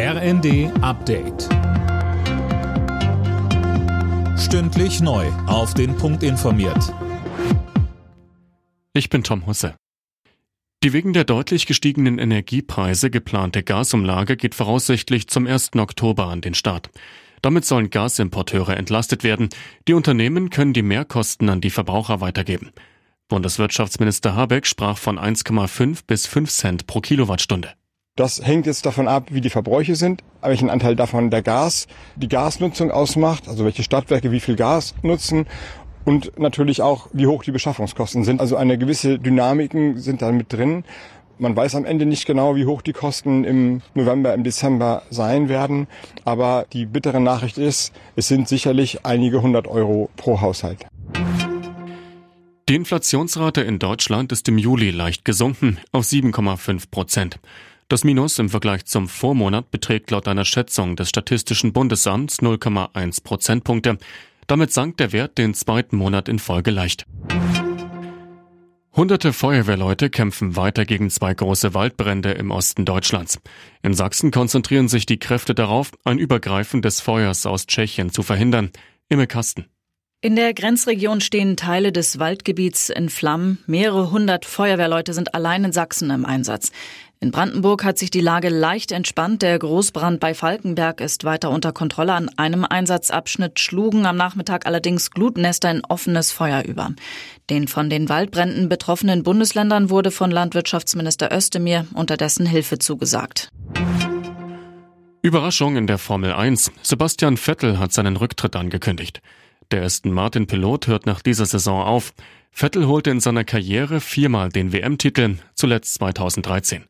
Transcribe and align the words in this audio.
RND 0.00 0.70
Update. 0.80 1.48
Stündlich 4.38 5.00
neu. 5.00 5.26
Auf 5.48 5.74
den 5.74 5.96
Punkt 5.96 6.22
informiert. 6.22 6.94
Ich 8.92 9.10
bin 9.10 9.24
Tom 9.24 9.44
Husse. 9.48 9.74
Die 10.84 10.92
wegen 10.92 11.14
der 11.14 11.24
deutlich 11.24 11.66
gestiegenen 11.66 12.20
Energiepreise 12.20 13.10
geplante 13.10 13.64
Gasumlage 13.64 14.36
geht 14.36 14.54
voraussichtlich 14.54 15.26
zum 15.26 15.48
1. 15.48 15.70
Oktober 15.74 16.26
an 16.26 16.42
den 16.42 16.54
Start. 16.54 16.90
Damit 17.42 17.64
sollen 17.64 17.90
Gasimporteure 17.90 18.76
entlastet 18.76 19.24
werden. 19.24 19.48
Die 19.88 19.94
Unternehmen 19.94 20.50
können 20.50 20.74
die 20.74 20.82
Mehrkosten 20.82 21.48
an 21.48 21.60
die 21.60 21.70
Verbraucher 21.70 22.20
weitergeben. 22.20 22.70
Bundeswirtschaftsminister 23.26 24.36
Habeck 24.36 24.64
sprach 24.68 24.96
von 24.96 25.18
1,5 25.18 26.02
bis 26.06 26.28
5 26.28 26.48
Cent 26.48 26.86
pro 26.86 27.00
Kilowattstunde. 27.00 27.74
Das 28.18 28.44
hängt 28.44 28.66
jetzt 28.66 28.84
davon 28.84 29.06
ab, 29.06 29.28
wie 29.30 29.40
die 29.40 29.48
Verbräuche 29.48 29.94
sind, 29.94 30.24
welchen 30.42 30.70
Anteil 30.70 30.96
davon 30.96 31.30
der 31.30 31.40
Gas, 31.40 31.86
die 32.16 32.26
Gasnutzung 32.26 32.90
ausmacht, 32.90 33.46
also 33.46 33.64
welche 33.64 33.84
Stadtwerke 33.84 34.32
wie 34.32 34.40
viel 34.40 34.56
Gas 34.56 34.96
nutzen 35.02 35.46
und 36.04 36.36
natürlich 36.36 36.82
auch, 36.82 37.06
wie 37.12 37.28
hoch 37.28 37.44
die 37.44 37.52
Beschaffungskosten 37.52 38.24
sind. 38.24 38.40
Also 38.40 38.56
eine 38.56 38.76
gewisse 38.76 39.20
Dynamiken 39.20 39.98
sind 39.98 40.20
da 40.20 40.32
mit 40.32 40.52
drin. 40.52 40.82
Man 41.38 41.54
weiß 41.54 41.76
am 41.76 41.84
Ende 41.84 42.06
nicht 42.06 42.26
genau, 42.26 42.56
wie 42.56 42.66
hoch 42.66 42.82
die 42.82 42.92
Kosten 42.92 43.44
im 43.44 43.82
November, 43.94 44.34
im 44.34 44.42
Dezember 44.42 45.02
sein 45.10 45.48
werden. 45.48 45.86
Aber 46.24 46.66
die 46.72 46.86
bittere 46.86 47.20
Nachricht 47.20 47.56
ist, 47.56 47.92
es 48.16 48.26
sind 48.26 48.48
sicherlich 48.48 49.06
einige 49.06 49.42
hundert 49.42 49.68
Euro 49.68 50.10
pro 50.16 50.40
Haushalt. 50.40 50.84
Die 52.68 52.74
Inflationsrate 52.74 53.60
in 53.60 53.78
Deutschland 53.78 54.32
ist 54.32 54.48
im 54.48 54.58
Juli 54.58 54.90
leicht 54.90 55.24
gesunken 55.24 55.78
auf 55.92 56.04
7,5 56.04 56.90
Prozent. 56.90 57.38
Das 57.88 58.04
Minus 58.04 58.38
im 58.38 58.50
Vergleich 58.50 58.84
zum 58.84 59.08
Vormonat 59.08 59.70
beträgt 59.70 60.10
laut 60.10 60.28
einer 60.28 60.44
Schätzung 60.44 60.94
des 60.94 61.08
Statistischen 61.08 61.72
Bundesamts 61.72 62.40
0,1 62.40 63.22
Prozentpunkte. 63.22 63.96
Damit 64.46 64.74
sank 64.74 64.98
der 64.98 65.12
Wert 65.12 65.38
den 65.38 65.54
zweiten 65.54 65.96
Monat 65.96 66.28
in 66.28 66.38
Folge 66.38 66.70
leicht. 66.70 67.06
Hunderte 68.94 69.32
Feuerwehrleute 69.32 70.10
kämpfen 70.10 70.54
weiter 70.54 70.84
gegen 70.84 71.08
zwei 71.08 71.32
große 71.32 71.72
Waldbrände 71.72 72.32
im 72.32 72.50
Osten 72.50 72.84
Deutschlands. 72.84 73.38
In 73.82 73.94
Sachsen 73.94 74.32
konzentrieren 74.32 74.88
sich 74.88 75.06
die 75.06 75.18
Kräfte 75.18 75.54
darauf, 75.54 75.92
ein 76.04 76.18
Übergreifen 76.18 76.82
des 76.82 77.00
Feuers 77.00 77.46
aus 77.46 77.66
Tschechien 77.66 78.10
zu 78.10 78.22
verhindern. 78.22 78.70
Imme 79.08 79.26
Kasten. 79.26 79.64
In 80.20 80.34
der 80.34 80.52
Grenzregion 80.52 81.20
stehen 81.20 81.56
Teile 81.56 81.92
des 81.92 82.18
Waldgebiets 82.18 82.88
in 82.88 83.08
Flammen. 83.08 83.62
Mehrere 83.68 84.10
hundert 84.10 84.46
Feuerwehrleute 84.46 85.12
sind 85.12 85.32
allein 85.32 85.62
in 85.62 85.70
Sachsen 85.70 86.10
im 86.10 86.24
Einsatz. 86.24 86.72
In 87.20 87.30
Brandenburg 87.30 87.84
hat 87.84 87.98
sich 87.98 88.10
die 88.10 88.20
Lage 88.20 88.48
leicht 88.48 88.90
entspannt. 88.90 89.42
Der 89.42 89.56
Großbrand 89.56 90.18
bei 90.18 90.34
Falkenberg 90.34 91.00
ist 91.00 91.22
weiter 91.22 91.50
unter 91.50 91.70
Kontrolle. 91.70 92.14
An 92.14 92.30
einem 92.36 92.64
Einsatzabschnitt 92.64 93.60
schlugen 93.60 94.06
am 94.06 94.16
Nachmittag 94.16 94.66
allerdings 94.66 95.12
Glutnester 95.12 95.70
in 95.70 95.84
offenes 95.88 96.32
Feuer 96.32 96.64
über. 96.64 96.90
Den 97.48 97.68
von 97.68 97.88
den 97.88 98.08
Waldbränden 98.08 98.68
betroffenen 98.68 99.22
Bundesländern 99.22 99.88
wurde 99.88 100.10
von 100.10 100.32
Landwirtschaftsminister 100.32 101.32
Özdemir 101.32 101.86
unterdessen 101.94 102.44
Hilfe 102.44 102.80
zugesagt. 102.80 103.50
Überraschung 105.22 105.76
in 105.76 105.86
der 105.86 105.98
Formel 105.98 106.32
1. 106.32 106.72
Sebastian 106.82 107.36
Vettel 107.36 107.78
hat 107.78 107.92
seinen 107.92 108.16
Rücktritt 108.16 108.56
angekündigt. 108.56 109.20
Der 109.70 109.82
Aston 109.82 110.12
Martin 110.12 110.46
Pilot 110.46 110.86
hört 110.86 111.04
nach 111.04 111.20
dieser 111.20 111.44
Saison 111.44 111.82
auf. 111.82 112.14
Vettel 112.50 112.86
holte 112.86 113.10
in 113.10 113.20
seiner 113.20 113.44
Karriere 113.44 114.00
viermal 114.00 114.48
den 114.48 114.72
WM-Titel, 114.72 115.36
zuletzt 115.54 115.94
2013. 115.94 116.84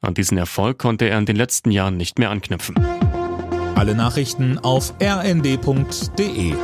An 0.00 0.14
diesen 0.14 0.38
Erfolg 0.38 0.78
konnte 0.78 1.08
er 1.08 1.18
in 1.18 1.26
den 1.26 1.36
letzten 1.36 1.70
Jahren 1.70 1.98
nicht 1.98 2.18
mehr 2.18 2.30
anknüpfen. 2.30 2.76
Alle 3.74 3.94
Nachrichten 3.94 4.58
auf 4.58 4.94
rnd.de 5.02 6.54